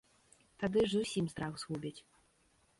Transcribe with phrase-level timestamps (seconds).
[0.63, 1.97] Тады ж зусім страх згубяць.